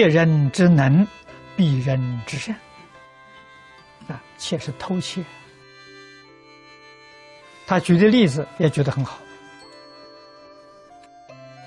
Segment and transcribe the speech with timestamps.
[0.00, 1.06] 窃人之能，
[1.58, 2.56] 避人之善。
[4.08, 5.22] 啊，窃是偷窃。
[7.66, 9.20] 他举的例子也举得很好。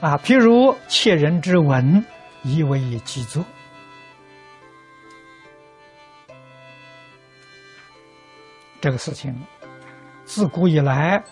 [0.01, 2.03] 啊，譬如窃人之文，
[2.41, 3.45] 以为己作。
[8.81, 9.31] 这个事情，
[10.25, 11.23] 自古以来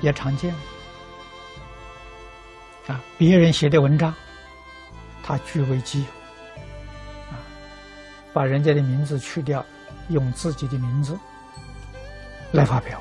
[0.00, 0.54] 也常见。
[2.86, 4.14] 啊，别人写的文章，
[5.28, 6.06] 他据为己有，
[7.30, 7.36] 啊，
[8.32, 9.62] 把人家的名字去掉，
[10.08, 11.18] 用自己的名字
[12.50, 12.98] 来发表。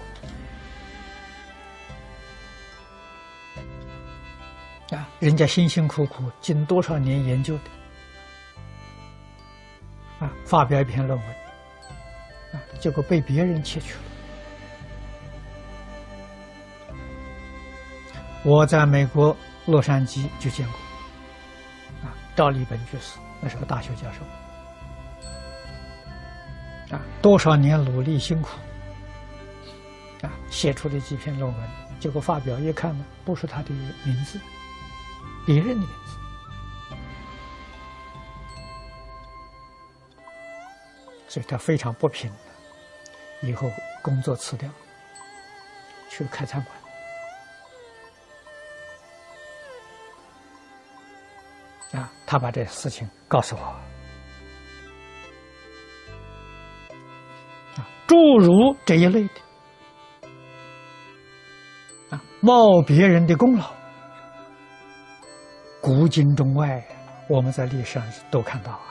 [4.89, 7.57] 啊，人家辛辛苦苦经多少年研究
[10.19, 11.27] 的，啊，发表一篇论文，
[12.51, 13.99] 啊，结果被别人窃取了。
[18.43, 19.33] 我在美国
[19.65, 20.79] 洛杉矶就见过，
[22.37, 24.19] 赵立本居士，那是个大学教授，
[26.95, 28.49] 啊，多少年努力辛苦，
[30.21, 33.71] 啊，写出的几篇论文，结果发表一看呢，不是他的
[34.03, 34.39] 名字。
[35.47, 36.15] 别人的名字，
[41.27, 42.31] 所以他非常不平，
[43.41, 43.71] 以后
[44.03, 44.69] 工作辞掉，
[46.11, 46.76] 去开餐馆。
[52.27, 53.61] 他把这事情告诉我。
[57.77, 59.31] 啊，诸如这一类的，
[62.09, 63.73] 啊，冒别人的功劳。
[65.81, 66.85] 古今中外，
[67.29, 68.83] 我们在历史上都看到啊，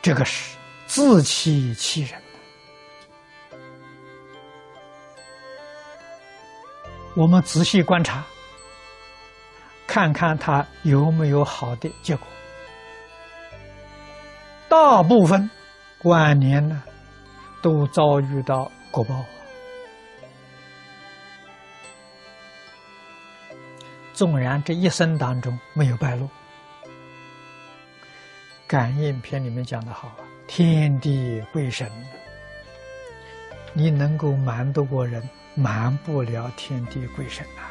[0.00, 0.56] 这个是
[0.86, 2.18] 自欺欺人
[7.14, 8.24] 我们仔细观察，
[9.88, 12.24] 看看他有没有好的结果。
[14.68, 15.50] 大部分
[16.04, 16.82] 晚年呢，
[17.62, 19.24] 都遭遇到果报。
[24.12, 26.26] 纵然这一生当中没有败露，
[28.66, 30.16] 《感应篇》里面讲的好啊，
[30.48, 31.90] 天地鬼神，
[33.72, 35.22] 你能够瞒得过人，
[35.54, 37.62] 瞒不了天地鬼神呐。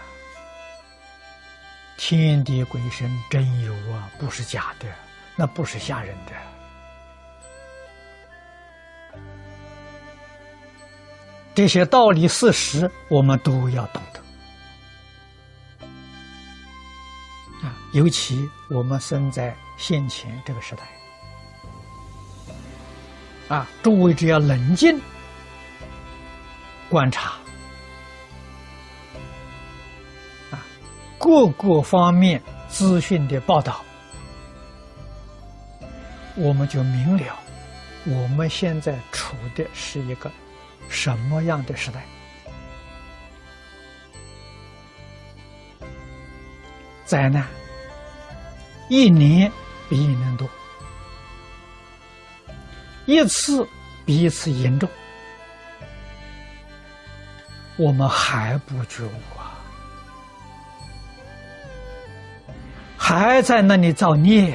[1.98, 4.88] 天地鬼神真有啊，不是假的，
[5.36, 6.32] 那不是吓人的。
[11.56, 14.20] 这些道理事实，我们都要懂得
[17.68, 17.74] 啊。
[17.94, 20.84] 尤其我们生在先前这个时代，
[23.56, 25.02] 啊，诸位只要冷静
[26.90, 27.37] 观察，
[31.28, 33.82] 各个方面资讯的报道，
[36.36, 37.38] 我们就明了
[38.06, 40.32] 我们现在处的是一个
[40.88, 42.06] 什么样的时代。
[47.04, 47.46] 灾难。
[48.88, 49.52] 一年
[49.90, 50.48] 比一年多，
[53.06, 53.68] 一次
[54.06, 54.90] 比一次严重，
[57.76, 59.12] 我们还不觉悟
[63.08, 64.54] 还在那里造孽。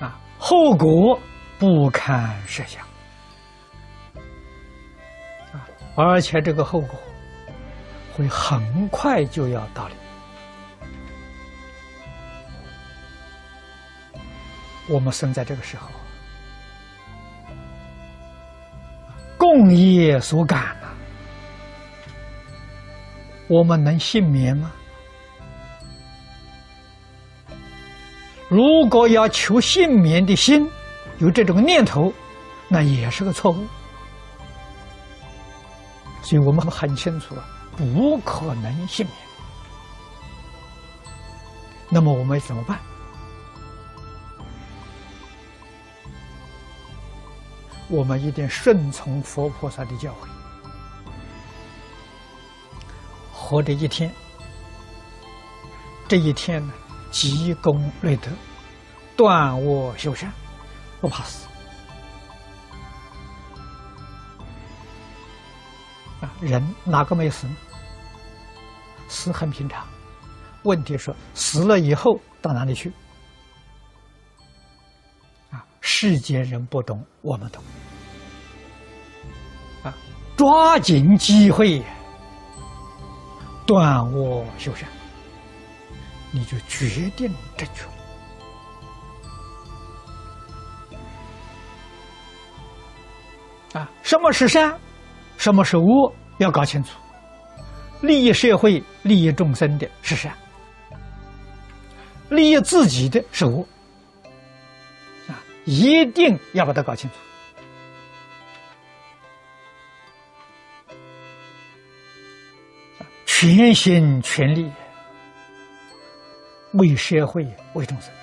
[0.00, 1.16] 啊，后果
[1.60, 2.82] 不堪设想。
[5.52, 5.62] 啊，
[5.94, 6.98] 而且这个后果
[8.16, 9.94] 会很快就要到来。
[14.88, 15.88] 我们生在这个时候，
[19.38, 20.76] 共业所感，
[23.48, 24.72] 我们能幸免吗？
[28.48, 30.68] 如果要求幸免的心
[31.18, 32.12] 有这种念头，
[32.68, 33.66] 那也是个错误。
[36.22, 37.44] 所以我们很清楚啊，
[37.76, 39.16] 不可能幸免。
[41.90, 42.78] 那么我们怎么办？
[47.88, 50.28] 我们一定顺从佛菩萨的教诲，
[53.44, 54.10] 活着一天，
[56.08, 56.72] 这一天呢，
[57.10, 58.30] 积功累德，
[59.18, 60.32] 断恶修善，
[60.98, 61.46] 不怕死。
[66.22, 67.54] 啊，人哪个没死呢？
[69.08, 69.86] 死很平常，
[70.62, 72.90] 问题是死了以后到哪里去？
[75.50, 77.62] 啊世间人不懂，我们懂。
[79.82, 79.94] 啊，
[80.34, 81.84] 抓紧机会，
[83.66, 84.88] 断我修善，
[86.30, 87.90] 你就决定正确了。
[93.72, 94.78] 啊，什么是善，
[95.36, 96.90] 什么是恶，要搞清楚。
[98.02, 100.32] 利益社会、利益众生的是善，
[102.28, 103.66] 利益自己的是恶。
[105.26, 107.16] 啊，一定要把它搞清楚。
[113.36, 114.70] 全心全力
[116.74, 118.14] 为社会、为众生，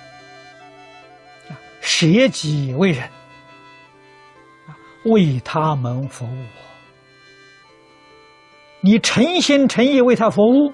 [1.50, 3.02] 啊，舍己为人，
[4.66, 4.72] 啊，
[5.04, 6.46] 为他们服务。
[8.80, 10.72] 你诚心诚意为他服务，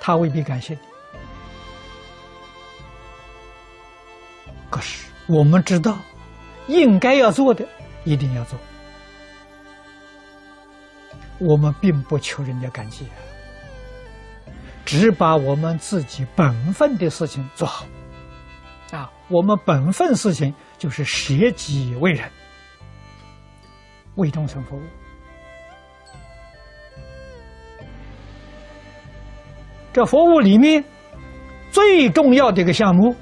[0.00, 0.80] 他未必感谢你。
[4.68, 5.96] 可是我们知道，
[6.66, 7.66] 应该要做的
[8.04, 8.58] 一定要做，
[11.38, 13.06] 我们并不求人家感激。
[14.86, 17.84] 只把我们自己本分的事情做好，
[18.92, 22.30] 啊，我们本分事情就是舍己为人，
[24.14, 24.82] 为众生服务。
[29.92, 30.84] 这服务里面
[31.72, 33.16] 最重要的一个项目，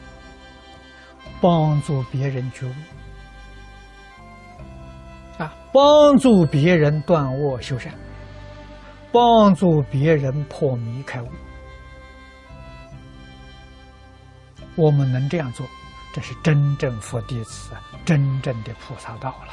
[1.41, 2.75] 帮助别人觉悟，
[5.43, 7.95] 啊，帮助别人断恶修善，
[9.11, 11.29] 帮助别人破迷开悟。
[14.77, 15.67] 我们能这样做，
[16.13, 17.73] 这是真正佛弟子，
[18.05, 19.53] 真正的菩萨道了。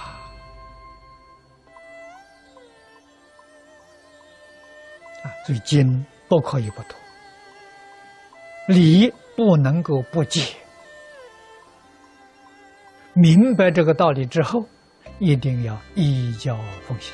[5.24, 6.96] 啊，所以经不可以不读，
[8.68, 10.56] 理不能够不解。
[13.14, 14.66] 明白这个道理之后，
[15.20, 16.58] 一定要依教
[16.88, 17.14] 奉行。